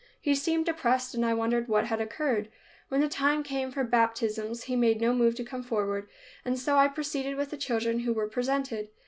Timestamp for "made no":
4.75-5.13